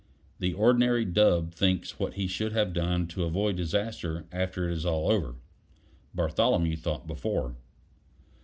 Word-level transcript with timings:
The 0.39 0.55
ordinary 0.55 1.05
dub 1.05 1.53
thinks 1.53 1.99
what 1.99 2.15
he 2.15 2.25
should 2.25 2.53
have 2.53 2.73
done 2.73 3.05
to 3.09 3.23
avoid 3.23 3.55
disaster 3.55 4.25
after 4.31 4.67
it 4.67 4.73
is 4.73 4.83
all 4.83 5.11
over; 5.11 5.35
Bartholomew 6.15 6.75
thought 6.77 7.05
before. 7.05 7.55